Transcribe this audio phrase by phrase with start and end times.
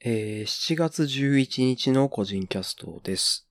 [0.00, 3.48] えー、7月11日の個人キャストです。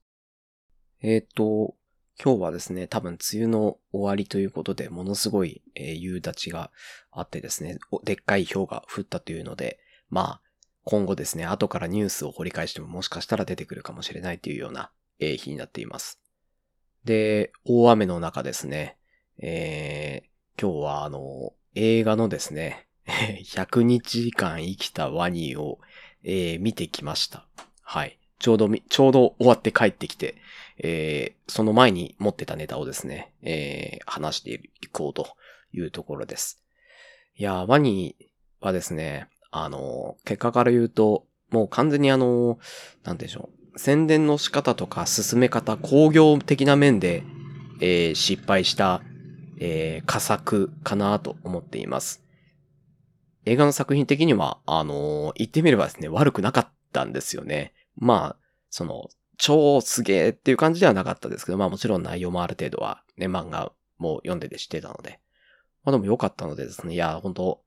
[1.02, 1.74] えっ、と、
[2.22, 6.70] 今日はですね、多分梅雨の終わりということで、ものすごい、えー夕立ちが
[7.10, 10.40] あってですね、でっかい氷が降ったというので、まあ、
[10.84, 16.20] 今後ですね、後からニュースを掘り返してももしかしたら出てくるかもしれないというような、えー日になっています。
[17.04, 18.98] で、大雨の中ですね、
[19.42, 22.86] えー今日はあの、映画のですね、
[23.44, 25.80] 100日間生きたワニを、
[26.28, 27.46] えー見てきました。
[27.82, 28.18] はい。
[28.40, 30.34] ちょうどみ、ちょうど終わって帰ってきて、
[30.78, 34.50] えーその前に持ってたネタをですね、えー話して
[34.82, 35.28] いこうと
[35.72, 36.60] いうところです。
[37.36, 38.16] いやー、ワニ
[38.60, 42.58] はですね、あのー結果から言うと、もう完全にあのー
[43.04, 47.22] なんでしょう、宣伝の仕方とか進め方、工業的な面で、
[47.80, 49.00] えー失敗した、
[49.60, 52.25] えー佳作かなと思っています。
[53.46, 57.72] 映画の作品的には、あのー言ってみればですね、悪くなかったんですよね。
[57.96, 58.36] まあ、
[58.70, 65.20] その、超すげーっていう感じではなかったですけど、まあもちろん内容もある程度はね、漫画も読んでて知ってたので。
[65.84, 67.60] まあでも良かったのでですね、いや、本当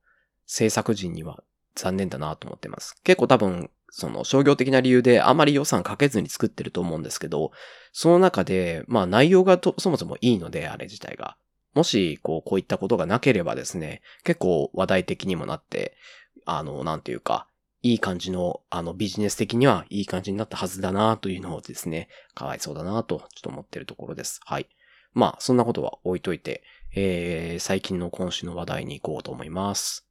[0.46, 1.42] 制作陣には
[1.74, 3.00] 残念だなと思ってます。
[3.02, 7.52] 結構多分、その商業的な理由であまり予算かけずに作ってると思うんですけど、
[7.92, 11.36] その中で、まあ内容がそもそもいいので、あれ自体が。
[11.74, 15.96] もし、こう、こういったことがなければですね、結構話題的にもなって、
[16.44, 17.46] あの、なんていうか、
[17.82, 24.40] いい感じの、あの、ビジネス的にはいい感じになったはずだなというのをですね、かわいそうだなと、ちょっと思ってるところです。
[24.44, 24.68] はい。
[25.12, 26.62] まあ、そんなことは置いといて、
[26.94, 30.06] えー、最近の今週の話題に行こうと思います。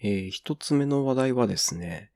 [0.00, 2.12] えー、一つ目の話題はですね、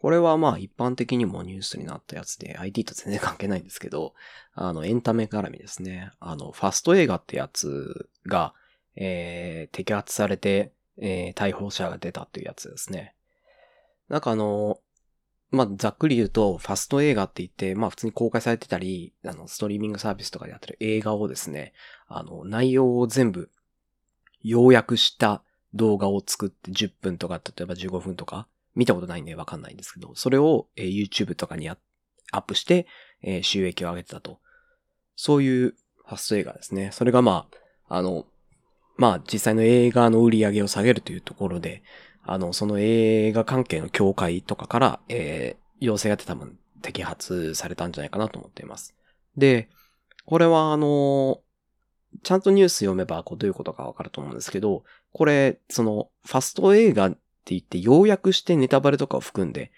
[0.00, 4.14] これはまあ一般的にもニュースになったやつで IT と全然関係ないんですけど、
[4.54, 6.10] あの、エンタメ絡みですね。
[6.20, 8.54] あの、ファスト映画ってやつが、
[8.94, 13.14] えー、摘発されて、えー、逮捕者が出たっていうやつですね。
[14.08, 14.80] なんかあの、
[15.50, 21.72] まあ、ざっくり言うと、ファスト映画って言って、まあ、普通に公開されてたり、あの、ストリーミングサービスとかでやってる映画をですね、
[22.08, 23.50] あの、内容を全部、
[24.42, 25.42] 要約した
[25.74, 31.76] 動画を作って10分とか、例えば15分とか、見たことないんでわかんないんですけど、それを、え YouTube とかにア
[32.32, 32.86] ップして、
[33.22, 34.38] え収益を上げてたと。
[35.16, 36.90] そういうファスト映画ですね。
[36.92, 37.48] それがま
[37.88, 38.26] あ、あの、
[38.96, 41.82] まあ実際の映画の売り上げを下げるというところで、
[42.22, 48.94] あの、その映画関係の協会とかから、えー要請が出て多分摘発されたんじゃないかなと思っています。
[49.36, 49.68] で、
[50.24, 51.40] これはあの、
[52.22, 57.14] ちゃんとニュース読めばこうどういうことかわかると思うんですけど、これ、その、ファスト映画
[57.46, 59.70] って言って要約してネタバレとかを含んで、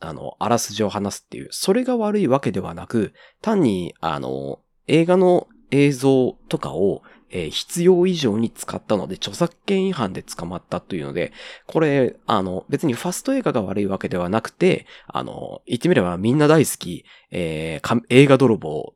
[0.00, 11.32] あの、あらすじを話すっていう、それが悪いわけではなく、単に、あの、映画の映像とかを、えー必要以上に使ったので、著作権違反で捕まったというので、
[11.66, 18.94] これ、あの、別にファスト映画が悪いわけではなくて、あの、言ってみればみんな大好き、えー映画泥棒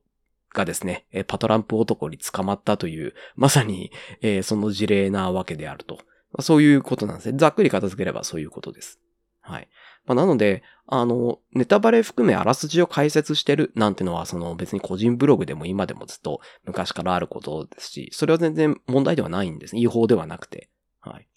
[0.52, 3.90] がですね、パトランプ男に捕まったという、まさに、
[4.20, 5.98] えーその事例なわけであると。
[6.32, 7.38] まあそういうことなんですね。
[7.38, 8.98] ざっくり片付ければそういうことです。
[9.42, 9.68] はい。
[10.06, 19.80] まあ、なので、あの、ネタバレ含めあらすじを解説してるなんてのは、その別に個人ブログでも今でもずっと昔からあることですし、それは全然問題ではないんですね。
[19.80, 20.70] 違法ではなくて。
[21.00, 21.28] はい。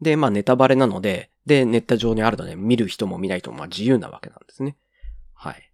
[0.00, 4.76] で、まあネタバレなので、で、ネット上にあるので、見る人も見ない人もまあ自由なわけなんですね。
[5.34, 5.72] はい。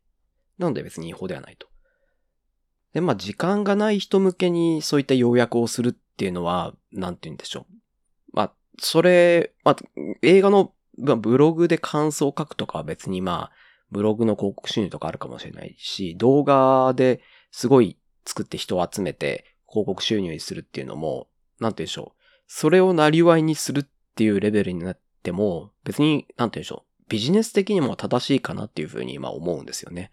[0.59, 1.67] なので別に違法ではないと。
[2.93, 7.82] で、まあ時間がない人向けにそういった要約をするっていうのは、なんて言うんでしょう。
[8.79, 9.77] それ、まあ、
[10.23, 13.53] 映画のブログで感想を書くとかは別にまあ、
[13.91, 21.29] ブログの広告収入とかあるかもしれないし、動画ですごい作って人を集めて広告収入にするっていうのも、
[21.61, 22.23] なんて言うんでしょう。
[22.47, 27.05] それをなりわいにするっていうレベルになっても、別に、なんて言うんでしょう。
[27.09, 30.13] ビジネス的にも正しいかなっていうふうに今思うんですよね。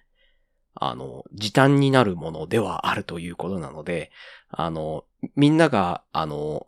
[0.75, 4.11] あの、時短になるものではあるということなので、
[4.49, 5.05] あの、
[5.35, 6.67] みんなが、あの、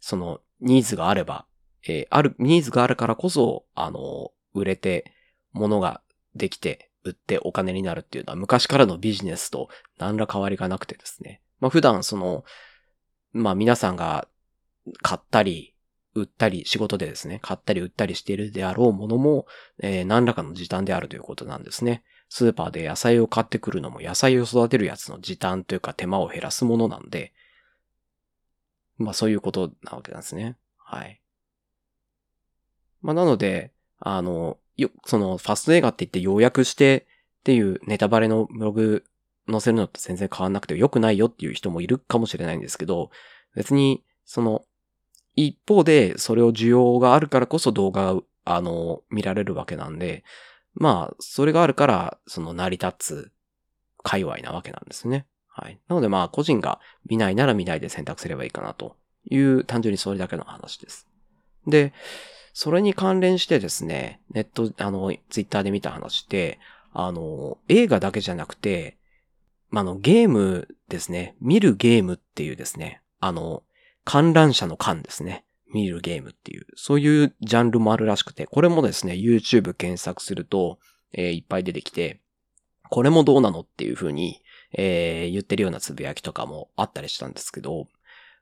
[0.00, 1.46] その、ニーズがあれば、
[1.86, 5.12] えーある、ニーズがあるからこそ、あの、売れて、
[5.52, 6.02] 物が
[6.34, 11.40] できて、売ってお金になるっていうのは昔からのビジネスと何ら変わりがなくてですね。
[11.58, 12.44] まあ普段その、
[13.32, 14.28] まあ皆さんが
[15.02, 15.74] 買ったり、
[16.14, 19.46] 売ったり、仕事でですね、買ったり売ったりしているであろうものも、
[19.80, 22.02] えー何らかの時短であるということなんですね。
[22.28, 27.32] スーパーで野菜を買ってくるのも野菜を育てるやつの時短というか手間を減らすものなんで、
[29.00, 30.56] まあそういうことなわけなんですね。
[30.76, 31.20] はい。
[33.02, 37.06] まあなので、あの、よ、そのファスト映画って言って要約して
[37.40, 39.04] っていうネタバレのブログ
[39.50, 43.10] 載せるのと全然変わんなくて良くないよっていう人もいるかもしれないんですけど、
[43.54, 44.64] 別に、その、
[45.34, 50.24] 一方でそれを需要があるからこそ動画あの、見られるわけなんで、
[50.74, 53.32] まあ、それがあるから、その成り立つ
[54.02, 55.26] 界隈なわけなんですね。
[55.60, 55.78] はい。
[55.88, 58.96] なのでまあ、個人が見ないなら見ないで選択すればいいかなと
[59.28, 61.06] いう単純にそれだけの話です。
[61.66, 61.92] で、
[62.54, 66.58] それに関連してですね、ネット、あの、ツイッターで見た話で、
[66.94, 68.96] あの、映画だけじゃなくて、
[69.68, 71.36] まあ、の、ゲームですね。
[71.40, 73.62] 見るゲームっていうですね、あの、
[74.04, 75.44] 観覧車の観ですね。
[75.72, 80.78] 見るゲームっていう、そういうジャンルもあるらしくて、これもですね、YouTube 検索すると、
[81.12, 82.20] えー、いっぱい出てきて、
[82.88, 84.42] これもどうなのっていう風に、
[84.72, 87.86] えー、言ってるようなつぶやきとかもあったりしたんですけど、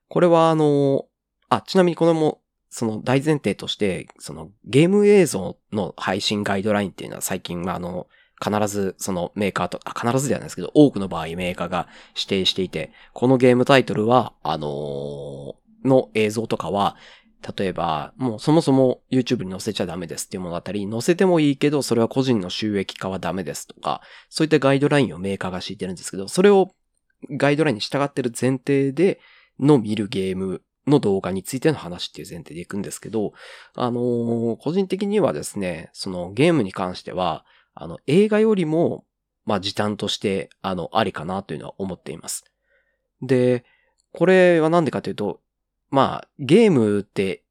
[0.08, 1.06] これはあの、
[1.48, 2.40] あ、ちなみにこれも、
[2.70, 8.08] その大前提として、そのゲーム映像の配信ガイドラインっていうのは最近はあの、
[8.42, 16.96] 必ずそのメーカーと、あ、必ずではないですけど、多くの場合メーカーが指定していて、このゲームタイトルは、あのー、の映像とかは、
[17.56, 26.72] 例えば、もうそもそも YouTube に載せちゃダメですっていうものだったり、載せてもいいけど、それは個人の収益化はダメですとか、そういったガイドラインをメーカーが敷いてるんですけど、それを
[27.30, 29.20] ガイドラインに従ってる前提で
[29.60, 33.32] の見るゲームの動画についての話っていう前提でいくんですけど、
[33.74, 37.44] あのー、個人的にはですね、そのゲームに関しては、
[37.74, 39.04] あの、映画よりも、
[39.44, 42.44] まあ、時短として、あの、ありかなというのは思っています。
[43.22, 43.64] で、
[44.12, 45.40] これはなんでかというと、
[45.90, 47.42] まあ、ゲームって、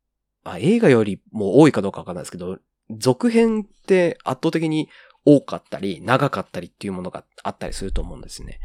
[0.44, 4.88] あ、映画よりも多いかどうかわかんないですけど、続編って圧倒的に
[5.26, 8.60] 多かったり、長かったりっていうものがあったりすると思うんですね。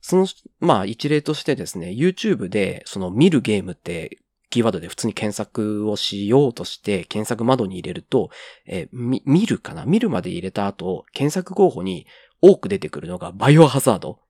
[0.00, 0.26] その、
[0.60, 4.18] まあ一例としてですね、YouTube でその見るゲームって
[4.48, 8.30] キーワードで普通に検索をしようとして検索窓に入れると、
[8.66, 9.84] えー、見るかな？
[9.84, 12.06] 見るまで入れた後、検索候補に
[12.40, 14.20] 多く出てくるのがバイオハザード。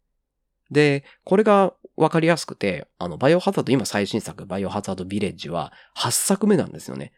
[0.70, 7.12] で、これがわかりやすくて、あの、バイオハザード、今最新作、バイオハザードビレッジは8作目なんですよね。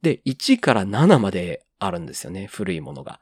[0.00, 3.20] で、1から7まであるんですよね、古いものが。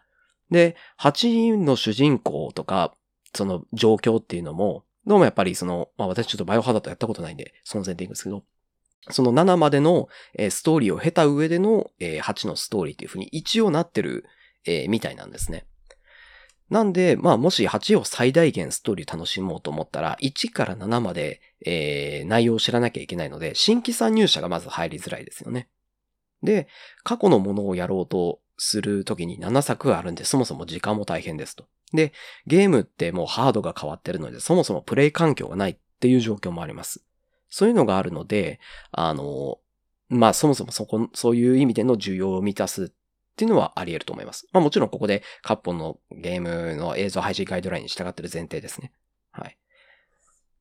[0.51, 2.95] で、8の主人公とか、
[3.35, 8.45] その状況っていうのも、どうもやっぱりその、まあ私ちょっとバイオハザードやったことないんで、その前提ですけど、
[9.09, 14.25] その7までの、えストーリーを経た上での、え8のストーリーっていう風に一応なってる、
[14.67, 15.67] えみたいなんですね。
[16.71, 25.69] なんで、まあもし8を最大限ストーリー楽しもうと思ったら、1から7まで、えー、内容を知らなきゃいけないので、新規参入者がまず入りづらいですよね。
[26.43, 26.69] で、
[27.03, 31.67] 過去のものをやろうとするときに7作あるんで、そもそも時間も大変ですと。
[31.93, 32.13] で、
[32.47, 37.05] ゲームってもうハードが変わってるので、そもそもプレイ環境がないっていう状況もあります。
[37.49, 38.61] そういうのがあるので、
[38.93, 39.59] あの、
[40.09, 42.93] まあそもそもそこ、そういう意味での需要を満たす
[43.41, 44.47] っていうのはあり得ると思います。
[44.53, 48.93] まあもちろんここでカッポンのゲームの映像配信ガイドラインに従ってる前提ですね。
[49.33, 49.57] はい。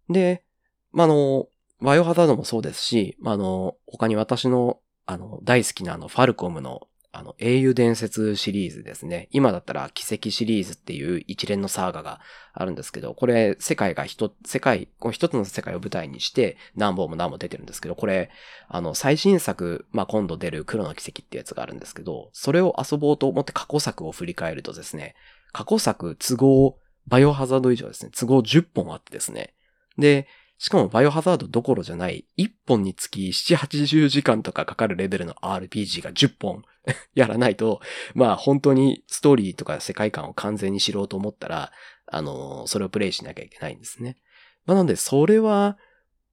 [0.08, 0.46] で、
[0.94, 1.48] まあ、の、
[1.82, 9.30] バイオハザードもそうですし、ま、あの、他に私の、あの、大好きなあの、ファルコムの、あの、英雄伝説シリーズですね。
[9.32, 12.22] 今だったら奇跡シリーズっていう一連のサーガが
[12.54, 18.30] あるんですけど、これ、世界が一、世界、一つの世界を舞台にして、何本も何も出てるんですけど、これ、
[18.68, 25.16] あの、最新作、まあ、今度出る黒の奇跡ってやつがあるんですけど、それを遊ぼうと思って過去作を振り返るとですね、
[25.52, 26.78] 過去作都合、
[27.08, 29.56] バイオハザード以上ですね、都合10本あってですね。
[29.98, 30.28] で、
[30.60, 36.64] しかもバイオハザードどころじゃない、1本につき7、80時間とかかかるレベルの RPG が10本
[37.16, 37.80] やらないと、
[38.14, 41.72] まあ本当にストーリーとか世界観を完全に知ろうと思ったら、
[42.08, 44.18] あの、それをプレイしなきゃいけないんですね。
[44.66, 45.78] まあなので、それは、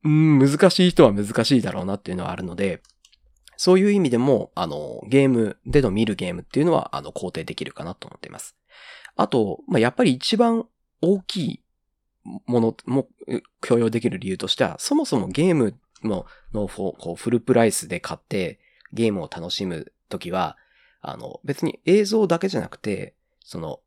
[0.02, 2.82] 難しい人は難しいだろうなっていうのはあるので、
[3.56, 8.56] そういう意味でも、あの、ゲームでの見るゲームっていうのは、あの、肯定できるかなと思っています。
[9.14, 10.66] あと、まあ、やっぱり一番
[11.00, 11.62] 大きい
[12.46, 13.08] ものも
[13.60, 18.58] 共有できる理由としては、そもそもゲームののこうフルプライスで買って
[18.92, 20.56] ゲームを楽しむときは、
[21.00, 23.80] あの、別に映像だけじゃなくて、その、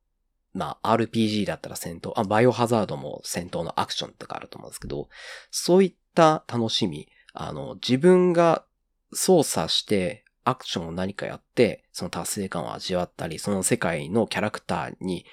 [0.53, 5.09] まあ、RPG だったら戦闘、あ、バイオハザードも戦闘のアクションとかあると思うんですけど、
[5.51, 8.63] そういった楽しみ、あの、自分が
[9.13, 15.25] 操作してアクションを何かやって、その達成感を味わったり、その世界のキャラクターに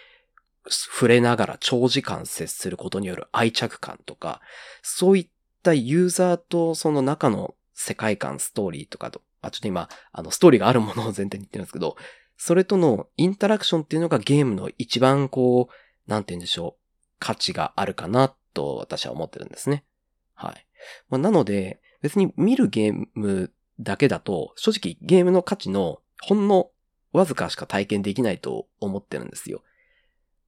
[0.68, 4.40] 触れながら長時間接することによる愛着感とか、
[4.82, 5.28] そういっ
[5.62, 11.96] たユーザーとその中の世界観、ストーリーとかと、あ、ちょっと今、あの、ストーリーがあるものを前提に言ってるんですけど、
[12.37, 16.82] それとのインタラクションっていうのがゲームの一番こう、なんて言うんでしょう、
[17.18, 19.85] 価値があるかなと私は思ってるんですね。
[20.35, 20.66] はい。
[21.08, 26.70] まあ、なので、別に見るゲームだけだと、正直ゲームの価値のほんの
[27.12, 29.62] わずかしか体験できないと思ってるんですよ。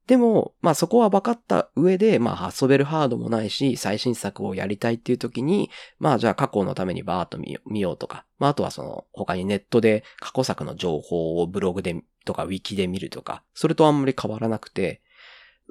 [0.09, 15.03] でも、まあそこは分かった上で、まあ遊べるハードもないし、最新作をやりたいっていう時に、まあじゃあ過去のためにバーっと見ようとか、まああとはその他にネットで過去作の情報をブログでとかウィキで見るとか、それとあんまり変わらなくて、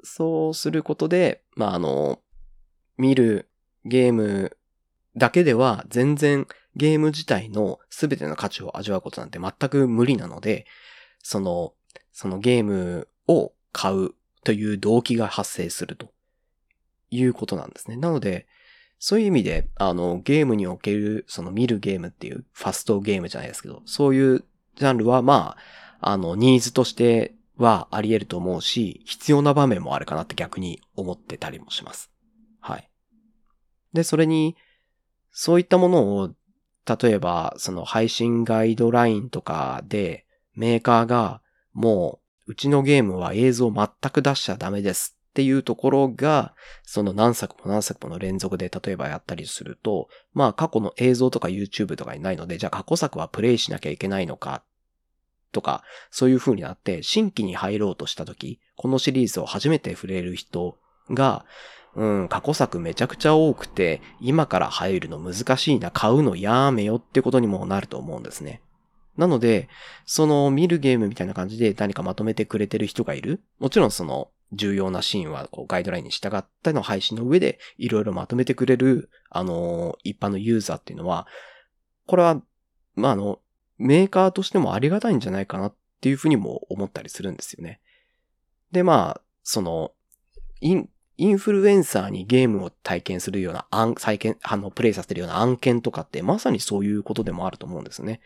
[0.04, 2.20] そうすることで、まああの、
[2.96, 3.50] 見る
[3.84, 4.56] ゲーム
[5.16, 10.64] だけでは全然ゲーム自体の全ての価値を味わうことなんて全く無理なので、
[11.24, 11.74] その、
[12.12, 14.14] そのゲームを買う
[14.48, 16.10] という動機が発生すると
[17.10, 17.98] いうことなんですね。
[17.98, 18.46] なので、
[18.98, 24.44] そういう意味で、あの、ゲームにおける、その見るゲームっていう、ファストゲームじゃないですけど、そういう
[24.76, 25.58] ジャンルは、ま
[26.00, 32.10] あ、あの、ニーズとしてはあり得ると思うし、必要な場面もあるかなって逆に思ってたりもします。
[32.60, 32.88] はい。
[33.92, 34.56] で、それに、
[35.30, 36.30] そういったものを、
[36.86, 40.24] 例えば、その配信ガイドラインとかで、
[40.54, 41.42] メーカーが、
[41.74, 54.62] もうう、ちのゲームは映像全く出しちゃダメですっていうところが、その何作も何作もの連続で例えばやったりすると、まあ過去の映像とか YouTube とかにないので、じゃあ過去作はプレイしなきゃいけないのか
[55.52, 60.78] とか、そういう風になって、新規に入ろうとした時、このシリーズを初めて触れる人
[61.10, 61.44] が、
[61.94, 68.62] うん、過去作めちゃくちゃ多くて、今から入るの難しいな、買うのやめよってことにもなると思うんですね。
[69.18, 69.68] なので、
[70.06, 81.26] その見るゲームみたいな感じで何かまとめてくれてる人がいるもちろんその重要なシーンはこうガイドラインに従ったの配信の上でいろいろまとめてくれる、あの、一般のユーザーっていうのは、
[82.06, 82.40] これは、
[82.94, 83.40] まあ、あの、
[83.76, 87.80] メーカーとしてもありがたいんじゃないかなっていうふうにも思ったりするんですよね。
[88.72, 89.92] で、まあ、その、
[90.60, 98.20] イン、インフルエンサーにゲームを体験するような案、再建、あの、プレイさせてるような案件とかってまさにそういうことでもあると思うんですね。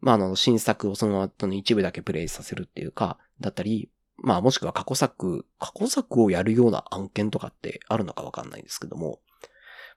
[0.00, 9.20] まあ、あの、新作をその後の一部だけプレイさせるっていうか、だったり、まあ、もしくは過去作、過去作をやるような案件とかってあるのかわかんないんですけども、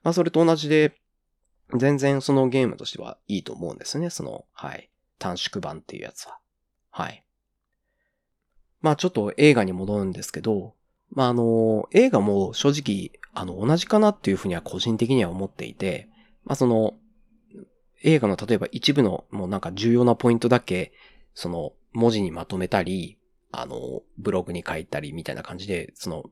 [0.02, 0.94] まあ、それと同じで、
[1.74, 4.10] 全然そのゲームとしてはいいと思うんですね。
[4.10, 4.90] その、はい。
[5.18, 6.38] 短縮版っていうやつは。
[6.90, 7.24] はい。
[8.80, 10.74] まあちょっと映画に戻るんですけど、
[11.10, 16.10] まああの、映画も正直、あの、同じかなっていうふうには個人的には思っていて、
[16.44, 16.94] まあその、
[18.04, 20.92] 映画の例えば一部のもうなんか重要なポイントだけ、
[21.34, 23.18] その文字にまとめたり、
[23.50, 26.24] あの、ブログに書いたりみたいな感じで、その、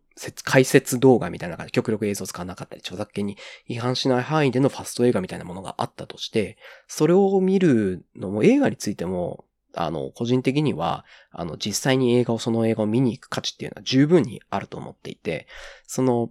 [0.45, 15.47] 解説動画みたいな感じで極力映像使わなかったり、著作権に違反しない範囲でのファスト映画みたいなものがあったとして、それを見るのも映画についても、あの、個人的には、あの、実際に映画を、その映画を見に行く価値っていうのは十分にあると思っていて、
[15.87, 16.31] その、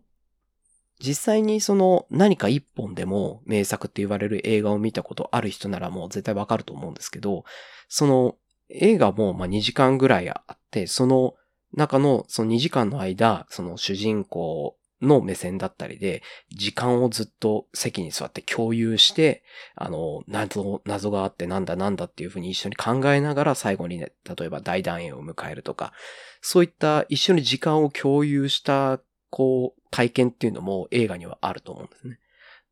[1.01, 7.43] 実際にその何か一本でも名作って言われる映画を見たことある人ならもう絶対わかると思うんですけど、
[7.87, 8.35] その
[8.69, 11.35] 映画もま2時間ぐらいあって、その
[11.73, 19.43] 中のその2時間の間、その主人公の目線だったりで、時間をずっと席に座って共有して、
[19.75, 25.93] あの、謎、謎があってなんだなんだっていうふうに一緒に考えながら最後にね、例えば大団円を迎えるとか、
[26.41, 28.99] そういった一緒に時間を共有した、
[29.31, 32.19] こう、体験っていうのも映画にはあると思うんですね。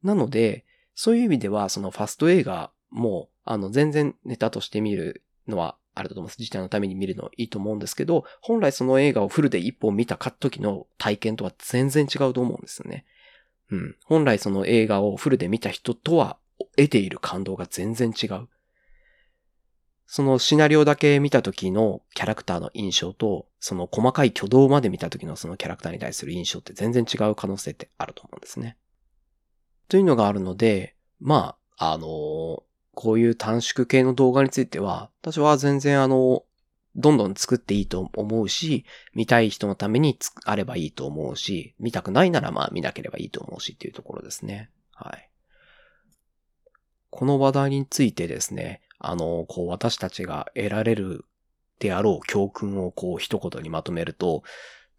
[0.04, 6.38] なので、そういう意味では、そのファスト映画も、あの、全然ネタとして見るのはあると思います。
[6.40, 13.06] 自体のために見るのいいと思うんですけど、本来その映画をフルで一本見た時の体験とは全然違うと思うんですよね。
[13.72, 13.96] うん。
[14.06, 16.38] 本来その映画をフルで見た人とは
[16.76, 18.48] 得ている感動が全然違う。
[20.12, 28.76] そのシナリオだけ見た時のキャラクターの印象と、その細かい挙動まで見た時のそのキャラクターに対する印象って全然違う可能性ってあると思うんですね。
[29.88, 32.64] というのがあるので、まあ、あのー、こ
[33.14, 36.44] ういう短縮系の動画については、私は全然あの、
[36.96, 44.72] どんどん作っていいと思うし、見たい人のためにあればいいと思うし、見たくないならまあ見なければいいと思うしっていうところですね。
[44.92, 45.30] はい。
[47.12, 51.26] この話題についてですね、あの、こう私たちが得られる
[51.80, 54.44] であろう教訓をこう一言にまとめると、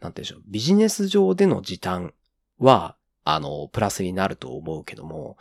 [0.01, 2.15] なんてでしょう、ビジネス上での時短
[2.59, 5.37] は、あの、プラスになると思うけども、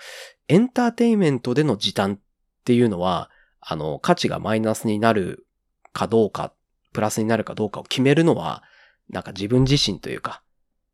[0.50, 2.20] エンターテイメントでの時短っ
[2.66, 5.48] ていうのは、あの、価値がマイナスになる
[5.94, 6.54] かどうか、
[6.92, 8.64] プラスになるかどうかを決めるのは、
[9.10, 10.44] なんか自分自身というか、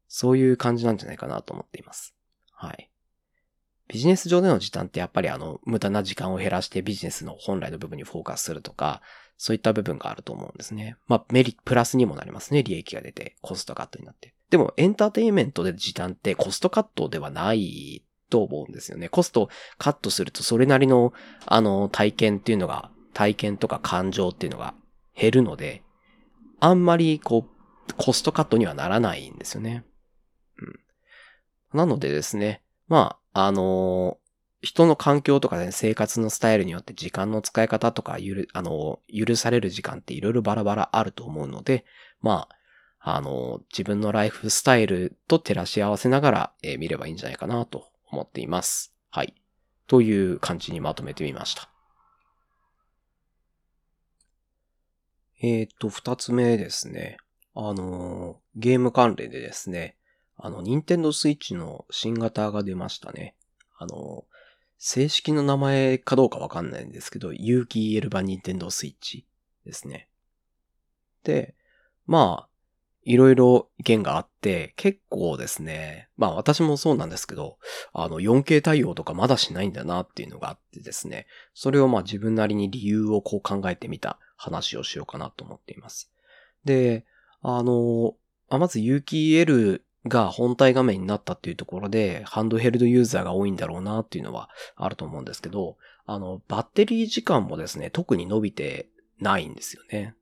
[0.07, 2.15] そういう感じなんじゃないかなと思っています。
[2.51, 2.89] はい。
[3.87, 9.01] ビジネス上での時短ってやっぱりあの、無駄な時間を減らしてビジネスの本来の部分にフォーカスするとか、
[9.37, 10.97] そういった部分があると思うんですね。
[11.07, 12.63] まあ、メリット、プラスにもなりますね。
[12.63, 14.33] 利益が出て、コストカットになって。
[14.49, 19.09] でも、エンターテインメントで時短ってコストカットではないと思うんですよね。
[19.09, 21.13] コストカットするとそれなりの、
[21.45, 24.73] あの、体験っていうのが、体験とか感情っていうのが
[25.15, 25.83] 減るので、
[26.59, 29.85] あんまりこう、コストカットにはならないんですよね。
[31.73, 31.77] うん。
[31.77, 34.17] なのでですね、まあ、あの
[34.65, 41.85] 人の環境とかね、生活のスタイルによって時間の使い方とか、ゆる、あの、許される時間っていろいろバラバラあると思うので、
[42.21, 42.47] ま
[42.99, 48.93] あ、あの、自分のライフスタイルと照らし合わせながら、えー、見ればいいんじゃないかなと思っています。
[49.11, 49.35] はい。
[49.87, 51.69] という感じにまとめてみました。
[55.41, 57.17] えっ、と、二つ目ですね。
[57.53, 59.95] あの、ゲーム関連でですね、
[60.37, 63.35] あの、ニンテンドスイッチの新型が出ましたね。
[63.77, 64.25] あの、
[64.77, 69.25] 正式な名前かどうかわかんないんですけど、有機 EL 版ニンテンドースイッチ
[69.65, 70.09] ですね。
[71.23, 71.55] で、
[72.05, 72.49] まあ、
[73.05, 77.59] いろいろ意見があって、結構ですね、まあ私もそうなんですけど、
[77.93, 86.11] あの 4K 対応とかまだしないんだなっていうのがあってですね、それをまあ自分なりに理由をこう考えてみた話をしようかなと思っています。
[86.65, 87.05] で、
[87.41, 88.15] あの、
[88.49, 98.87] まず有機 EL が本体画面になったっていうところで、ハンドヘルドユーザーが多いんだろうなっていうのはあると思うんですけど、あの、バッテリー時間もですね、特に伸びて
[99.19, 100.15] ないんですよね。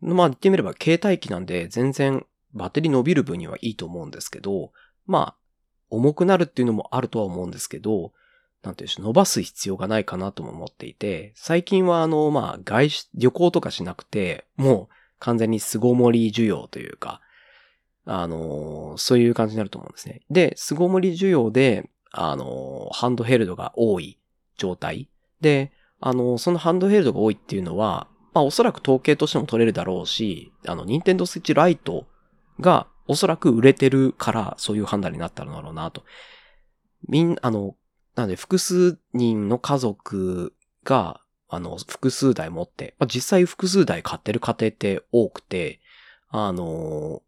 [0.00, 2.24] まあ言ってみれば携帯機なんで全然
[2.54, 4.72] バッテリー伸びる分にはいいと思うんですけど、
[5.06, 5.34] まあ、
[5.90, 8.12] 重くなるっていうのもあるとは思うんですけど、
[8.62, 17.20] なんていうし、伸ばす必要がないかなとも思っていて、最近はあの、まあ、外出、旅行とかしなくて、もう完全に巣ごもり需要というか、
[18.10, 20.22] あの、そういう感じになると思うんですね。
[20.30, 24.18] で、巣ごもり需要で、あの、ハンドヘルドが多い
[24.56, 25.10] 状態。
[25.42, 32.06] で、あの、そのハンドヘルドが多いっていうのは、まあおそらく統計としても取れるだろうし、あの、ニンテンドスイッチライト
[32.60, 36.04] がおそらく売れてるからそういう判断になったのだろうなと。
[37.06, 37.76] みん、あの、
[38.14, 45.80] なので複数人の家族が、あの、複数台持って、まあ、実際複数台買ってる家庭って多くて、
[46.30, 47.22] あの、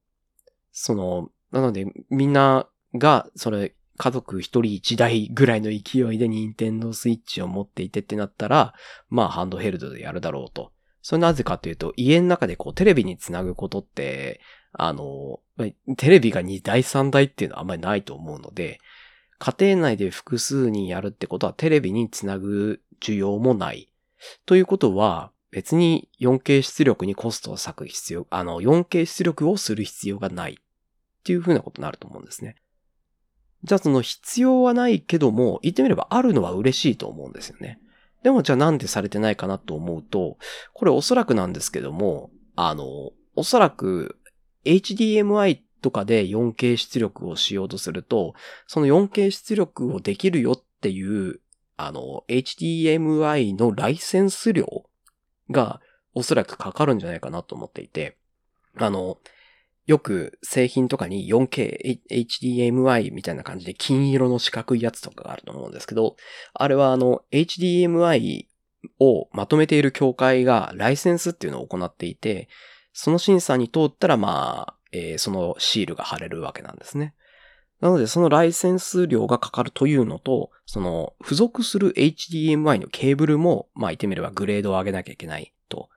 [0.72, 8.72] その、なので、みんなが、それ、家族一人一台ぐらいの勢いでニンテンドースイッチを持っていてってなったら、
[9.10, 10.72] まあハンドヘルドでやるだろうと。
[11.02, 14.40] それなぜかというと、家の中でこうテレビにつなぐことって、
[14.72, 15.40] あの、
[15.98, 18.80] テレビが2台3台っていうのはあんまりないと思うので、
[19.38, 23.92] 家庭内で複数人やるってことはテレビにつなぐ需要もない。
[24.46, 32.56] ということは、別に 4K 出力にコストを割く必要、あの、4K 出力をする必要がないっていう風なことになると思うんですね。
[33.64, 37.80] じゃあその必要はないけども、言ってみればあるのは嬉しいと思うんですよね。
[38.22, 40.38] でもじゃあなんでされてないかなと思うと、
[40.72, 44.18] これおそらくなんですけども、あの、おそらく
[44.64, 48.34] HDMI とかで 4K 出力をしようとすると、
[48.66, 51.40] その 4K 出力をできるよっていう、
[51.76, 54.84] あの、HDMI のライセンス料
[55.50, 55.80] が
[56.14, 58.16] おそらくかかるんじゃないかなと思っていて、
[58.76, 59.18] あの、
[59.86, 66.16] よく製品とかに 4K HDMI みたいな感じで金色の四角いやつとかがあると思うんですけど、
[66.54, 68.46] あれはあの HDMI
[68.98, 72.48] をまとめている協会がライセンスっていうのを行っていて、
[72.92, 77.14] その審査に通ったらまあ、えー、そのシールが貼れるわけなんですね。
[77.80, 85.88] なので、そのライセンス料がかかるというのと、その、付属する HDMI のケーブルも、まあ言ってみればグレードを上げなきゃいけないと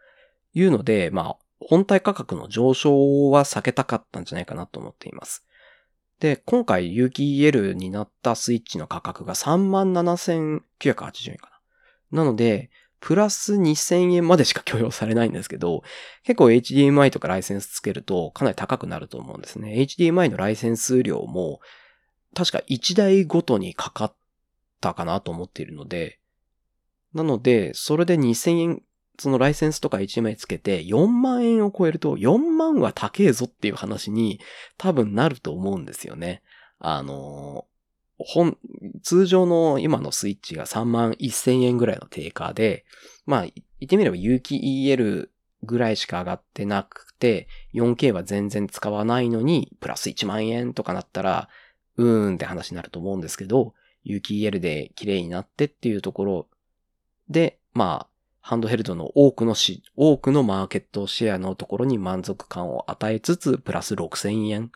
[0.54, 5.46] いうので、まあ、本体価格の上昇は避けたかったんじゃないかなと思っています。
[6.20, 11.50] で、今回有機 EL になったスイッチの価格が37,980円か
[12.12, 12.24] な。
[12.24, 12.70] なので、
[13.04, 15.84] プラス2000円までしか許容されないんですけど、
[16.24, 19.74] 結構 HDMI とかライセンスつけるとかなり高くなると思うんですね。
[19.74, 21.60] HDMI のライセンス料も、
[22.34, 24.16] 確か1台ごとにかかっ
[24.80, 26.22] たかなと思っているので、
[27.14, 28.82] なので、それで2000円
[29.20, 34.40] そのライセンスとか1枚つけて4万円を超えると4万は高えぞっていう話に
[34.78, 36.42] 多分なると思うんですよね。
[36.80, 37.66] あの、
[38.26, 38.58] 本、
[39.02, 42.86] 通常の今のスイッチが3万1000円ぐらいの定価で、
[43.26, 43.52] まあ、言
[43.86, 45.30] ってみれば有機 EL
[45.64, 51.50] ぐらいしか上がってなくて、4K は全然使わないのに、プラス1万円とかなったら、
[51.98, 56.48] うーんって話になると思うんですけど、有機 EL で綺麗になってっていうところ
[57.30, 64.70] で、まあ、ハンドヘルドの多くのし、多くのマーケットシェアのところに満足感を与えつつ、プラス6000円っ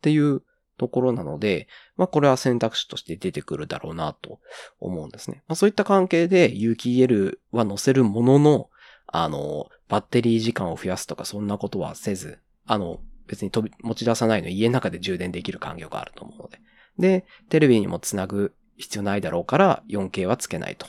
[0.00, 0.42] ていう
[0.78, 4.40] ところなので、まあこれは選択肢として出てくるだろうなと
[4.80, 5.42] 思うんですね。
[5.48, 8.70] まあそういった関係で有機 EL は載せるものの、
[9.06, 16.60] あの、バッテリー時間を増やすとかそんなことはせず、あの、別に飛び、持ち出さないの家の中で充電できる環境があると思うので。
[16.98, 20.86] で、テレビにもつなぐ必要ないだろうから 4K はつけないと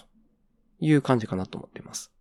[0.79, 2.11] いう感じかなと思っています。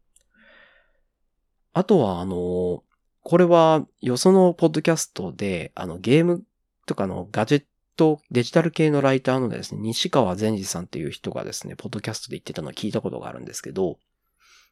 [1.72, 2.82] あとは、あの、
[3.22, 6.42] これは、よそのポッドキャストで、あの、ゲーム
[6.88, 7.64] とかのガジェッ
[7.96, 13.98] ト、デジタル系のライターのですね、西川善治さんっていう人がですね、ポッドキャストで言ってたのを聞いたことがあるんですけど、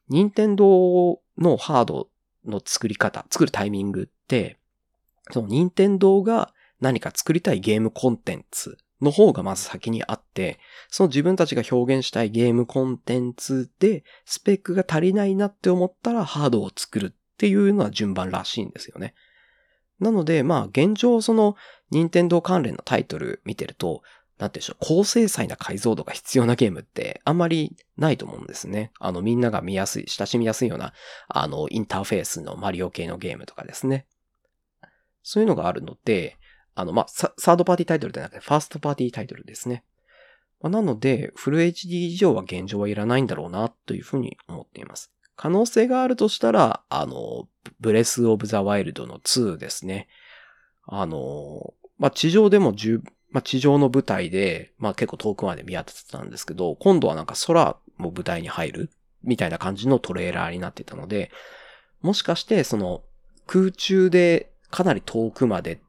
[0.09, 2.09] 任天堂のハード
[2.45, 4.57] の作り方、作るタイミングって、
[5.31, 19.13] その任天堂が何か作りたいゲームコンテンツの方がまず先にあって、その自分たちが表現したいゲームコンテンツでスペックが足りないなって思ったらハードを作るっていうのは順番らしいんですよね。
[19.99, 21.55] なので、まあ現状その
[21.91, 24.03] 任天堂関連のタイトル見てると、
[24.37, 28.91] なんてでしょう、高精細な解像度が必要なゲームってあんまりないと思うんですね。
[28.99, 30.93] あのみんなが見やすい、親しみやすいような、
[31.27, 34.05] あのインターフェースのマリオ系のゲームとかですね。
[35.23, 36.37] そういうのがあるので、
[36.75, 39.83] あの、まあ、サードパーティータイトルではなくて、ファーストパーティータイトルですね。
[40.61, 45.11] まあ、なので、フル HD 以上は現状はいらないんだろうな、というふうに思っています。
[45.35, 47.47] 可能性があるとしたら、あの、
[47.79, 50.07] ブレスオブザワイルドの2ですね。
[50.85, 53.01] あの、まあ、地上でも十、
[53.31, 58.89] まあ、地上の舞台で、まあ、結構遠くまで見当たってたんですけど、今度はなんか空も舞台に入る？
[59.23, 61.31] みたいな感じのトレーラーになってたので、
[62.01, 63.01] もしかしてその
[63.45, 65.81] 空中でかなり遠くまで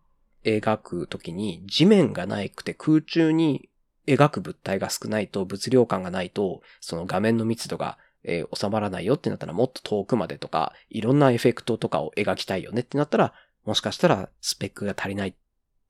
[0.45, 3.69] 描くときに地面がないくて空中に
[4.07, 13.33] 描く物体が少ないと物量感がないとその画面の密度が、えー、収まらないよってなったらもっと遠くまでとかいろんなエフェクトとかを描きたいよねってなったら
[13.65, 15.35] もしかしたらスペックが足りないっ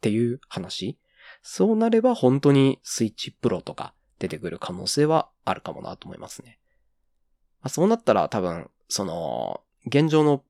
[0.01, 0.99] ていう話
[1.43, 6.59] そうなれば本当にスイッチプロとか出てくる可能性はあるかもなと思いますね。
[7.63, 10.43] まあ、そうなったら多分その現状の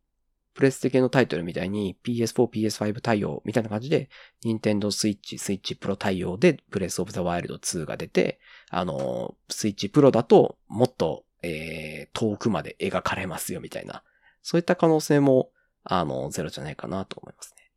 [0.59, 4.11] プレステ系のタイトルみたいに PS4、PS5 対応みたいな感じで、
[4.45, 14.03] Nintendo Switch、Switch Pro 対応でブレスオブザワイルド2が出て、あの、Switch Pro だともっと、えー、遠くまで描かれますよみたいな、
[14.43, 15.51] そういった可能性も、
[15.85, 17.71] あの、ゼロじゃないかなと思いますね。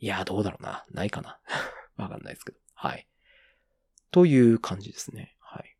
[0.00, 0.84] いや、どうだろうな。
[0.90, 1.38] ないかな。
[1.96, 2.58] わかんないですけど。
[2.74, 3.06] はい。
[4.10, 5.36] という感じですね。
[5.40, 5.76] はい。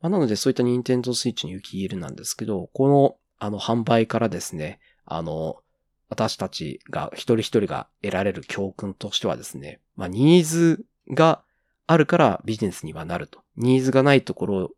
[0.00, 5.62] まあ、なので、そういった Nintendo Switch に雪入れなんですけど、この、あの、販売からですね、あの、
[6.08, 11.42] 私たちが一人一人が得られる教訓としてはですね、まあ、ニーズが
[11.86, 13.40] あるからビジネスにはなると。
[13.56, 14.70] ニーズがないところ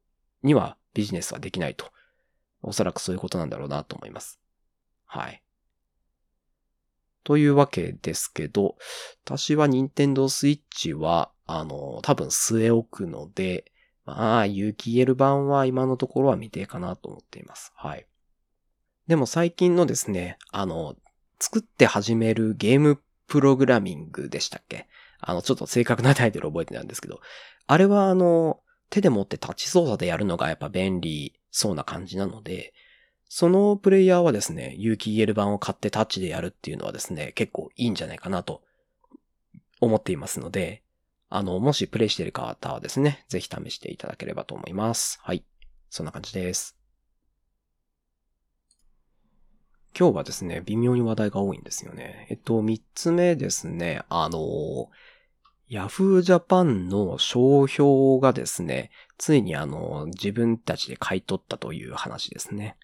[0.42, 1.92] にはビジネスはできないと。
[2.62, 4.40] おそらくそういうことなんだろうなと思います。
[5.04, 5.42] はい。
[7.24, 8.76] というわけですけど、
[9.24, 13.70] 私は任天堂 switch は、あの、多分据え置くので、
[14.04, 17.72] まあ、有機 EL 版は今のところは未定かなと思っています。
[17.74, 18.06] はい。
[19.06, 20.96] でも最近のですね、あの、
[21.38, 24.86] 作って始めるゲームプログラミングでしたっけ？
[25.20, 27.20] あの、ちょっと正確なタイトル覚えてないんですけど、
[27.66, 28.60] あれはあの、
[28.94, 32.72] 手で持ってタッチ操作でやるのがやっぱ便利そうな感じなので、
[33.28, 38.62] そのプレイヤーはですね、有機 EL 版を買ってタッチでやるっていうのはですね、結構いいんじゃないかなと
[39.80, 40.84] 思っていますので、
[41.28, 45.18] あの、もしプレイしている方はですね、ぜひ試していただければと思います。
[45.24, 45.44] はい。
[45.90, 46.76] そんな感じです。
[49.98, 52.28] 今日はですね、微妙に話題が多いんですよね。
[52.30, 54.86] えっと、三つ目ですね、あの、ー
[55.74, 62.76] ジャパンの商標がですね、ついにあの、自分たちで買い取ったという話ですね。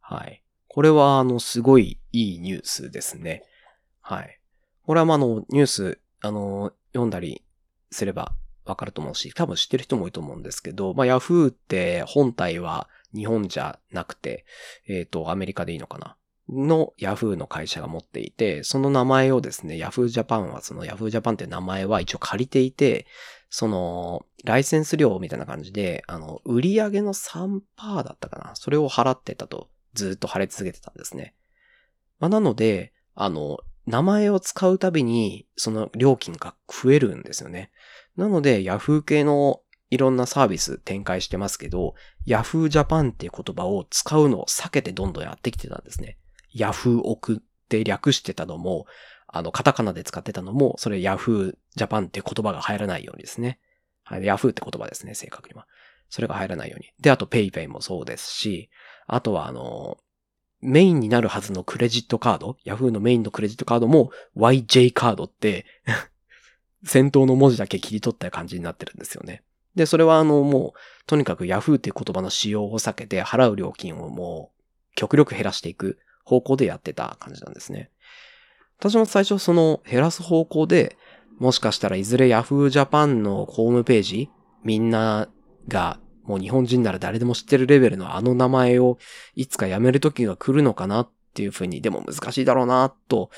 [0.00, 0.42] はい。
[0.68, 3.44] これはあの、すごいいいニュースですね。
[4.00, 4.40] はい。
[4.82, 7.42] これはまあの、ニュース、あの、読んだり
[7.90, 14.44] すればわかると思うし、多分知ってる人も多いと思うんですけど、まあ、ヤフーって本体は日本じゃなくて、
[14.86, 16.16] えっ、ー、と、アメリカでいいのかな。
[16.48, 23.06] の Yahoo の会社が持っていて、その名前をですね、Yahoo Japan はその Yahoo Japan って名前は一応借りていて、
[23.48, 27.60] その、ライセンス料みたいな感じで、あの、売り上げの3%
[28.02, 28.56] だったかな。
[28.56, 31.34] それを払ってたと、ずっと払い続けてたんですね。
[32.18, 37.70] まあ、なので、あの、名前を使うたびに、その料金が増えるんですよね。
[38.16, 41.94] なので、Yahoo 系のいろんなサービス展開してますけど、
[42.26, 46.18] Yahoo Japan っていう言葉を使うのを避けてどんどんやってきてたんですね。
[46.54, 47.38] ヤフオクっ
[47.68, 48.86] て略してたのも、
[49.26, 53.58] あの、カタカナで使ってたのも、それヤフージャパンって言葉が入らないようにですね。
[54.04, 55.66] はい、ヤフーって言葉ですね、正確には。
[56.08, 56.86] それが入らないように。
[57.00, 58.70] で、あと PayPay もそうですし、
[59.06, 59.98] あとはあの、
[60.60, 65.66] メインになるはずのクレジットカード、ヤフーのメインのクレジットカードも YJ カードって
[66.84, 69.42] 先頭の文字だけ切り取った感じになってるんですよね。
[69.74, 74.62] で、それはあの、もう、とにかくヤフーっていう言葉の使用を避けて払う料金をもう
[74.94, 75.98] 極力減らしていく。
[76.24, 77.90] 方向でやってた感じなんですね。
[78.78, 80.96] 私も最初その減らす方向で、
[81.38, 84.30] もしかしたらいずれ Yahoo Japan のホームページ、
[84.62, 85.28] みんな
[85.68, 88.98] がもう日本人なら誰でも知ってるレベルのあの名前を
[89.34, 93.30] いつかやめる時が来るのかなっていうふうに、でも難しいだろうな、と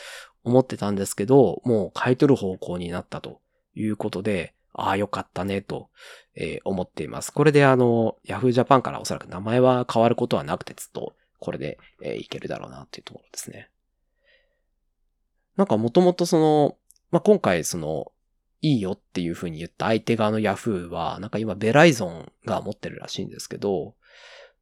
[0.44, 3.40] 思ってたんですけど、もう買い取る方向になったと
[3.75, 5.88] いうことで、ああ、よかったね、と、
[6.35, 7.33] えー、思っています。
[7.33, 13.70] これであの、Yahoo Japan からおそらく名前は変わることはなくてずっと、これで、えー、いけるだろうな、っていうところですね。
[15.57, 16.77] なんかもともとその、
[17.11, 18.12] まあ、今回その、
[18.62, 23.94] いいよっていう風に言った相手側の Yahoo は、なんか今ベライゾンが持ってるらしいんですけど、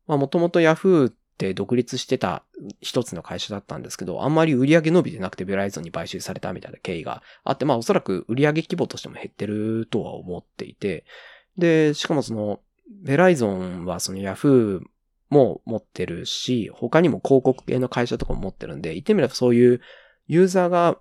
[0.06, 2.44] まあもともと Yahoo って独立してた
[2.80, 11.04] 一つの会社だったんですけど、あんまり売り上げ伸びてなくてベライゾンに買収されたみたいな経緯があって、まあおそらく売り上げ規模としても減ってるとは思っていて、
[11.56, 12.60] で、しかもその、
[13.02, 14.82] ベライゾンはその Yahoo
[15.30, 19.80] も持ってるし、他にも広告系の会社とかも持ってるんで、言ってみればそういう
[20.26, 20.98] ユーザーが、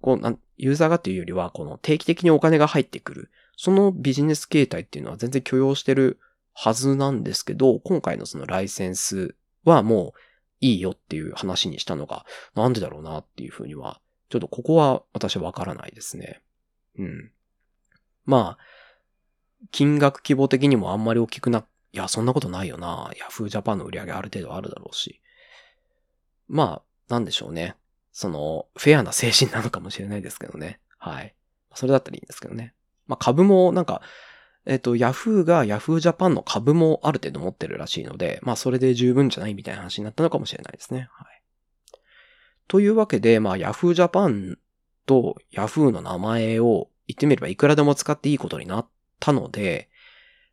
[0.00, 3.30] こう、ユーザーがっていうよりは、この定期的にお金が入ってくる。
[3.56, 6.18] そのビジネス形態っていうのは全然許容してる
[6.54, 10.18] はずなんですけど、今回のそのライセンスはもう
[10.60, 16.40] いいよっていう話にしたのが、なんでだろうなっていうふうには、ちょっとここは私はわからないですね。
[16.98, 17.30] うん。
[18.24, 18.58] まあ、
[19.70, 23.10] 金額規模的にもあんまり大きくな、いや、そんなことないよな。
[23.18, 25.20] ヤフージャパンの売り上げある程度あるだろうし。
[26.48, 27.76] まあ、なんでしょうね。
[28.12, 30.80] その、フェアな精神なのかもしれないですけどね。
[30.98, 31.34] はい。
[31.74, 32.74] それだったらいいんですけどね。
[33.06, 34.00] まあ、株もなんか、
[34.64, 41.08] えっ、と、ヤフーがヤフージャパンの株もある程度持ってるらしいので、まあ、それで十分じゃないみたいな話になったのかもしれないですね。
[41.12, 41.42] はい。
[42.68, 44.58] というわけで、まあ、ヤフージャパン
[45.04, 48.88] とヤフーの名前を言ってみればいくらでも使っていいことになっ
[49.20, 49.90] たので、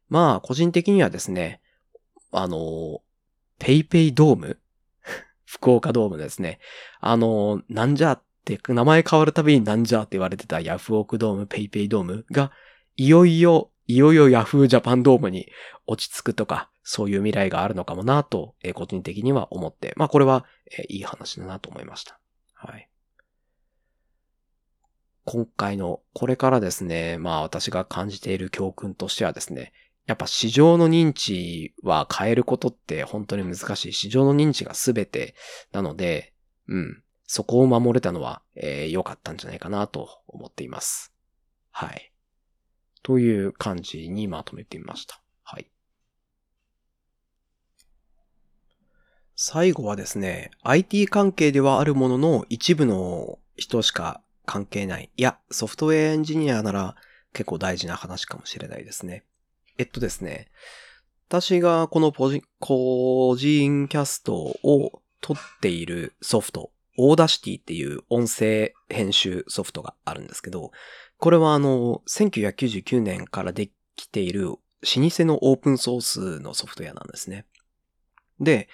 [0.10, 1.62] まあ、個人的にはですね、
[2.32, 3.02] あの、
[3.60, 4.60] ペイペイドーム？
[5.46, 6.60] 福岡ドームですね。
[7.00, 12.26] あの、なんじゃって、名前変わるたびになんじゃって言われてたヤフオクドーム、ペイペイドーム？
[12.32, 12.52] が、
[12.96, 15.52] いよいよ、いよいよヤフージャパンドームに
[15.88, 20.46] 落ち着くとか、そういう未来があるのかもなと、えー、個人的には思って、まあこれは、
[20.78, 22.20] えー、いい話だなと思いました。
[22.54, 22.90] はい。
[25.26, 29.72] 今回の、これからですね、まあ私が感じている教訓としてはですね、
[30.10, 33.94] やっぱ市場の認知は変えることって本当に難しい。
[33.94, 35.36] 市場の認知が全て
[35.72, 36.34] なので、
[36.68, 37.04] うん。
[37.26, 41.14] そこを守れたのは、えー、良かったんじゃないかなと思っています。
[41.70, 42.12] はい。
[43.04, 45.22] という感じにまとめてみました。
[45.44, 45.70] はい。
[49.36, 55.12] 最後はですね、IT 関係ではあるものの一部の人しか関係ない。
[55.16, 56.96] いや、ソフトウェアエンジニアなら
[57.32, 59.24] 結構大事な話かもしれないですね。
[59.80, 60.50] えっとですね、
[61.30, 70.72] 私がこのポジ、ポッドキャストを撮っているソフト、 Audacity っていう音声編集ソフトがあるんですけど、
[71.18, 77.46] これはあの、1999年からできている老舗のオープンソースのソフトウェアなんですね。
[78.42, 78.68] で、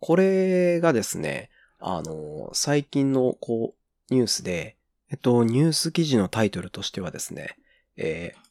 [0.00, 3.76] これがですね、あの、最近のこ
[4.10, 4.76] う、ニュースで、
[5.12, 7.56] えっと、ニュース記事のタイトルとしてはですね、
[7.96, 8.47] えー、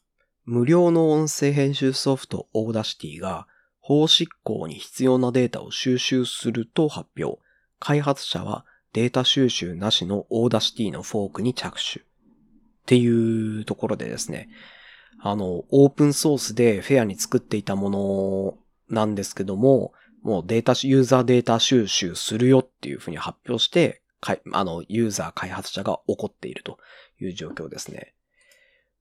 [0.50, 3.46] 無料の音声編集ソフト Audacity が
[3.80, 7.38] 法執行に必要なデータを収集すると発表。
[7.78, 12.00] 開発者はデータ収集なしの Audacity のフォークに着手。
[12.00, 12.02] っ
[12.86, 14.48] ていうところでですね、
[15.20, 18.58] あの、オープンソースでフェアに作っていたもの
[18.88, 24.00] なんですけども、もうデータ、ユーザーデータ収集するよっていうふうに発表して、
[24.52, 26.78] あの、ユーザー開発者が怒っていると
[27.20, 28.14] いう状況ですね。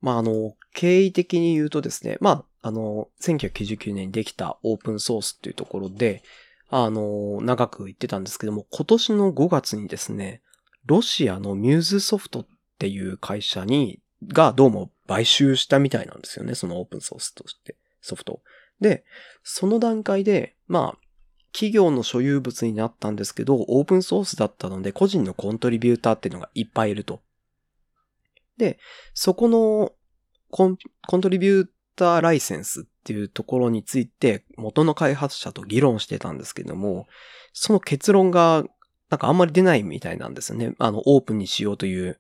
[0.02, 6.24] まあ、あの、経緯的に言うとですね、まあ、あの、1999年にできたオープンソースっていうところで、
[6.70, 10.42] あの、長く言ってたんですけども、今年の5月にですね、
[10.86, 12.48] ロシアのミューズソフトっ
[12.80, 18.42] ていう会社に、がどうも買収したみたいなんですよね、そのオープンソースとして、ソフト。
[18.82, 19.06] で、
[19.44, 21.08] その段階で、まあ、
[21.54, 27.22] 企業の所有物になったんですけど、オープンソースだったので、個人のコントリビューターっていうのがいっぱいいると。
[28.58, 28.80] で、
[29.14, 29.92] そこの
[30.50, 37.08] コンコントリビューターライセンスっていうところについて元の開発者と議論してたんですけども、
[37.54, 38.64] その結論が
[39.10, 40.74] なんかあんまり出ないみたいなんですよね。
[40.80, 42.20] あの、オープンにしようという、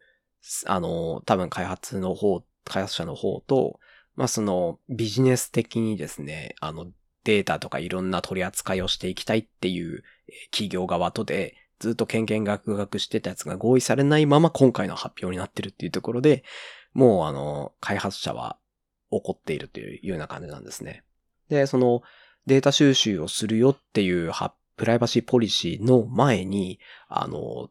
[0.65, 3.79] あの、多分開発の方、開発者の方と、
[4.15, 6.87] まあそのビジネス的にですね、あの
[7.23, 10.03] データとかいろんな取り扱いをしていきたいっていう
[10.51, 16.43] 企業側とで、ずっと権限学学してたやつが合意されないまま今回の発表になってるっていうところで、
[16.93, 18.57] もうあの、開発者は
[19.11, 21.03] 怒っているというような感じなんですね。
[21.49, 22.01] で、その
[22.45, 24.31] データ収集をするよっていう
[24.75, 27.69] プライバシーポリシーの前に、あの、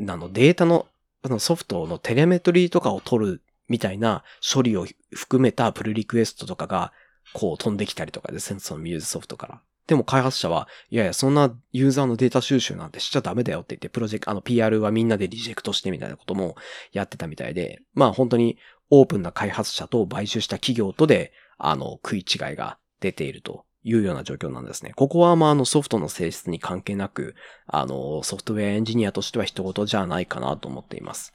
[0.00, 0.86] あのデータの
[1.22, 4.22] あのソフトのテレメトリーとかを取るみたいな
[4.54, 6.92] 処理を含めたプルリクエストとかが
[7.32, 9.62] こう飛んできたりとかですね、そのミューズソフトから。
[9.88, 16.56] でも開発者は、いやいや、そんなユーザーのデータ収集なんてしちゃダメだよって言って、プロジェクト、あの PR はみんなでリジェクトしてみたいなことも
[16.92, 18.58] やってたみたいで、まあ本当に
[18.90, 24.92] オープンな開発者と買収した企業とで、あの、食い違いが出ているというような状況なんですね。
[24.94, 27.34] ここはまああのソフトの性質に関係なく、
[27.66, 31.32] あの、ソフトウェアエンジニアとしては他人事じゃないかなと思っています。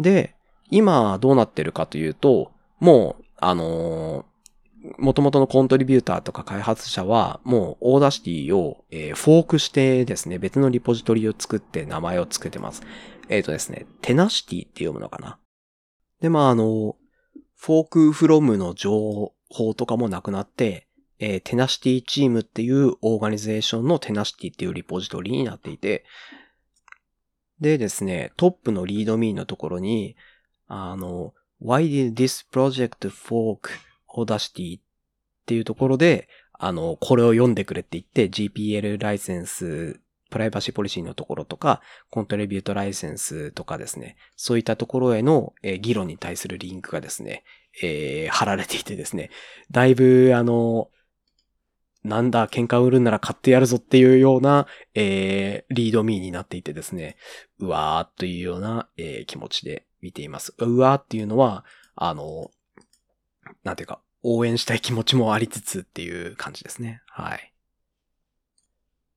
[0.00, 0.34] で、
[0.70, 4.24] 今どうなってるかというと、もう、あの
[4.98, 12.82] 元々のコントリビューターとか開発者は、もう Audacity を、フォークしてですね、別のリポジトリを作って名前を付けてます。
[13.28, 15.38] えっ、ー、とですね、 Tenacity って読むのかな？
[16.20, 16.96] で、まあ、あの、
[17.56, 20.88] forked from の情報とかもなくなって、
[21.20, 26.04] えー、テナシティチームっていうオーガニゼーションのテナシティっていうリポジトリになっていて、
[27.60, 30.16] でですね、トップのリードミーのところに、
[30.66, 33.70] あの、Why did this project fork
[34.14, 34.82] Audacity っ
[35.46, 47.44] ていうところで、あの、これを読んでくれって言って GPL ライセンス、プライバシーポリシーのところとか、コントリビュートライセンスとかですね、そういったところへの、えー、議論に対するリンクがですね、
[47.82, 49.30] えー、貼られていてですね、
[49.70, 50.88] だいぶ、あの、
[52.04, 57.16] なんだ、喧嘩売るんなら買ってやるぞっていうような、えー、リードミーになっていてですね、
[57.58, 60.54] うわーというような、えー、気持ちで見ています。
[60.58, 62.50] うわーっていうのは、あの、
[63.64, 67.02] なんていうか、応援したい気持ちもありつつっていう感じですね。
[67.06, 67.52] はい。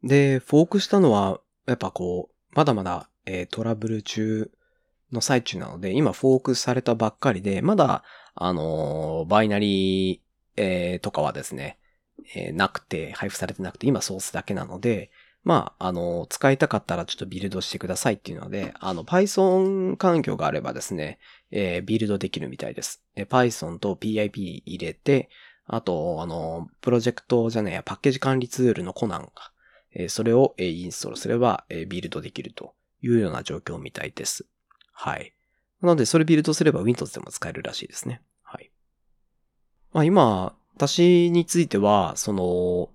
[0.04, 4.52] で、フォークしたのは、やっぱこう、まだまだ、えー、トラブル中
[5.12, 8.04] の最中なので、今フォークされたばっかりで、まだ、
[8.36, 10.20] あのー、バイナリー、
[10.58, 11.80] えー、とかはですね、
[12.34, 15.12] え、なくて、配布されてなくて、今ソースだけなので、
[15.46, 21.20] まあ、あの、使いたかったらちょっとビルドしてくださいっていうので、あの、Python 環境があればですね、
[21.52, 23.04] えー、ビルドできるみたいです。
[23.16, 25.30] え Python と PIP 入れて、
[25.68, 29.32] あと、あの、プロジェクトじゃねえや、パッケージ管理ツールのコナンが、
[29.94, 34.48] えー、それを、えー、インストールすれば、えー、ビルドできるというような状況みたいです。
[34.94, 35.36] はい。
[35.82, 38.24] なので、それビルドすれば Windows でも使えるらしいですね。
[38.42, 38.72] はい。
[39.94, 42.90] まあ今、私については、その、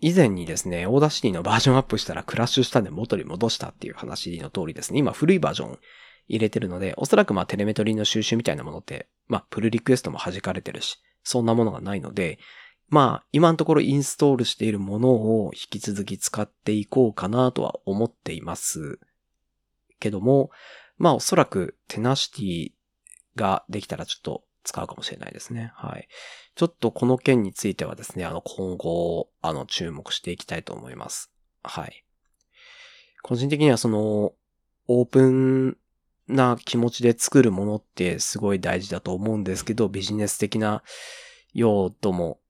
[0.00, 4.98] 以前にですね、 Audacity のバージョンアップしたらクラッシュしたんで元に戻したっていう話の通りですね。
[4.98, 5.78] 今古いバージョン
[6.28, 12.38] 入れてるので、おそらくまあテレメトリーの収集みたいなものって、まあプルリクエストも弾かれてるし、そんなものがないので、
[12.88, 19.00] まあ今のところインストールしているものを引き続き使っていこうかなとは思っています。
[19.98, 20.50] けども、
[20.96, 22.72] まあおそらくテナシティ
[23.34, 25.72] ができたらちょっと使うかもしれないですね。
[25.74, 26.08] はい。
[26.54, 31.30] ちょっとこの件についてはですね、あの、今後、あの、注目していきたいと思います。
[31.62, 32.04] はい。
[33.22, 34.32] 個人的にはその、
[34.90, 35.76] オープン
[36.28, 40.82] な気持ちで作るものってすごい大事だと思うんですけど、ビジネス的な
[41.54, 42.40] 用途も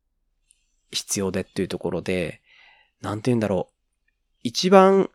[0.91, 2.41] 必要でっていうところで、
[3.01, 3.75] なんて言うんだろう。
[4.43, 5.11] 一番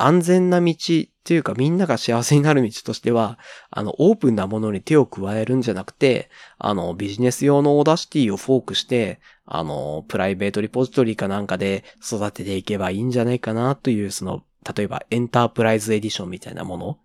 [0.00, 0.76] 安全な道っ
[1.24, 3.38] ていうかみんなが幸せになる道としては、
[3.70, 16.98] あの、オープンなものに手を加えるんじゃなくて、あの、ビジネス用の Audacity をフォークして、あの、プライベートリポジトリかなんかで育てていけばいいんじゃないかなという、その、例えばエンタープライズエディションみたいなもの。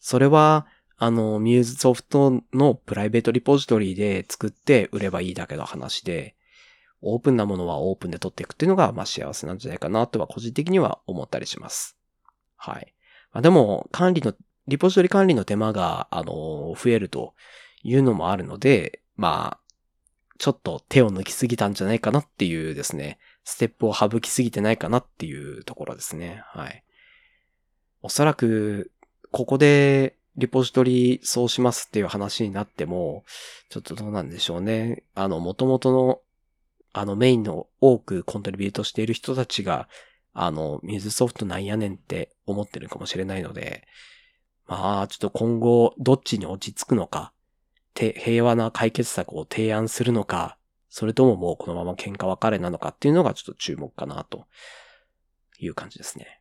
[0.00, 0.66] それは、
[0.98, 6.36] あの、ミューズソフトのプライベートリポジトリで作って売ればいいだけの話で、
[7.00, 12.01] オープンなものはオープンで取っていくっていうのが、まあ幸せなんじゃないかなとは個人的には思ったりします。
[12.62, 12.94] はい。
[13.32, 14.34] まあ、でも、管理の、
[14.68, 17.34] リポジトリ管理の手間が、あの、増えると
[17.82, 19.74] いうのもあるので、まあ、
[20.38, 26.44] ちょっと手を抜きすぎたんじゃないかなっていうですね、ステップを省きすぎてないかなっていうところですね。
[26.46, 26.84] はい。
[28.00, 28.92] おそらく、
[29.32, 33.24] ここでリポジトリそうしますっていう話になっても、
[33.70, 35.02] ちょっとどうなんでしょうね。
[35.16, 36.20] あの、元々の、
[36.92, 39.88] あのメインの多くコントリビュートしている人たちが
[40.32, 43.86] あの、ミズソフトなんやねんって思ってるかもしれないので、
[44.66, 47.32] まあ、ちょっと今後、どっちに落ち着くのか、
[47.94, 50.56] 平和な解決策を提案するのか、
[50.88, 54.46] それとももうこのまま喧嘩別れなのかっていうのがちょっと注目かなと
[55.58, 56.40] いう感じですね。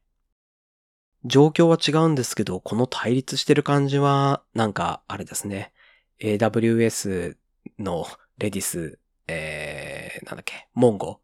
[1.23, 5.71] 状況は違うんですけど、この対立してる感じは、なんか、あれですね。
[6.19, 7.38] AWS
[7.77, 8.06] の
[8.38, 11.21] レディス、えー、なんだっけ、モンゴ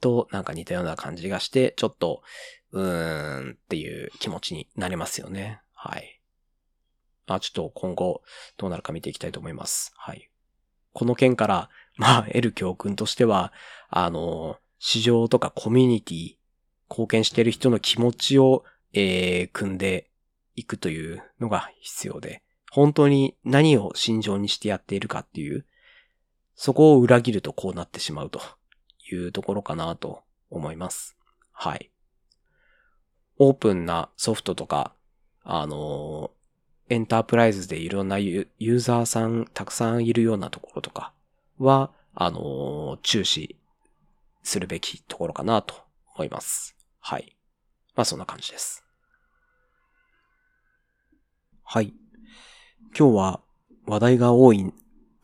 [0.00, 2.22] となんか似たような感じがして、ちょっと、
[2.72, 5.60] うーんっていう気持ちになれますよね。
[5.74, 6.20] はい。
[7.26, 8.22] あちょっと今後
[8.56, 9.92] どうなるか見ていきたいと思います。
[9.96, 10.30] はい。
[10.92, 13.52] この件から、 まあ得る教訓としては、
[13.88, 16.36] あの、市場とかコミュニティ、
[16.88, 20.10] 貢献している人の気持ちを、えー、組んで
[20.56, 25.66] いくというのが必要で、本当に何を心情にしてやっているかっていう、
[26.54, 28.40] そこを裏切るとこうなってしまうと
[29.14, 31.16] いうところかなと思います。
[31.52, 31.90] はい。
[33.38, 34.92] オープンなソフトとか、
[35.42, 36.30] あの
[36.88, 41.12] エンタープライズでいろんなユーザーさんたくさんいるようなところとか
[41.58, 43.56] は、あの注視
[44.42, 45.74] するべきところかなと
[46.16, 46.76] 思います。
[46.98, 47.36] はい。
[47.94, 48.84] まあそんな感じです。
[51.62, 51.94] はい。
[52.98, 53.40] 今日は
[53.86, 54.72] 話題が多い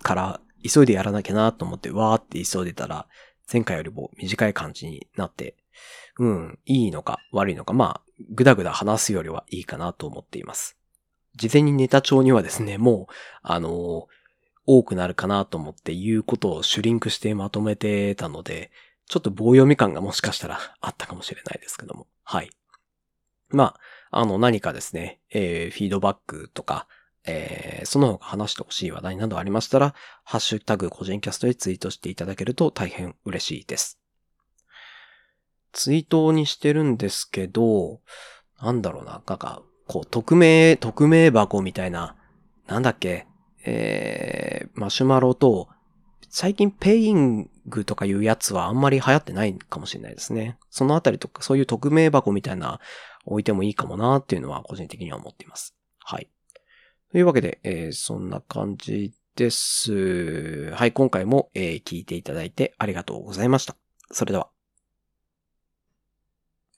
[0.03, 3.07] から急いでやらなきゃなと思ってわーって急いでたら
[3.51, 5.57] 前回よりも短い感じになって、
[6.19, 10.77] うん、いいのか悪いのか、まあ、ぐだぐだ話すよりはいいかなと思っています。
[11.37, 14.07] 事前にネタ帳にはですね、もう、あのー、
[14.67, 18.71] 多くなるかなと思って言うことをシュリンクしてまとめてたので、
[19.07, 22.07] ちょっと棒読み感がもしかしたらあったかもしれないですけども。
[22.25, 22.51] はい。
[23.51, 23.77] ま
[24.11, 26.89] あ、あの何かですね、えー、フィードバックとか、
[27.27, 33.99] えー、その他話してほしい話題などありましたら、ハッシュタグ個人キャストでツイートしていただけると大変嬉しいです。
[35.73, 38.01] ツイートにしてるんですけど、
[38.61, 42.17] なんだろうな、なんか、こう、匿名、匿名箱みたいな、
[42.67, 43.27] なんだっけ、
[43.65, 45.69] えー、マシュマロと、
[46.29, 50.59] 最近ペイングとかいうやつはあんまり流行ってないかもしれないですね。
[50.71, 52.81] そのあたりとか、そういう匿名箱みたいな
[53.25, 55.75] 置いてもいいかもなっていうのは個人的には思っています。
[55.99, 56.29] はい。
[57.13, 60.73] というわけで、えー、そんな感じです。
[60.73, 63.77] はい、今回も、えー、聞いていただいてありがとうございました。
[64.11, 64.56] それでは。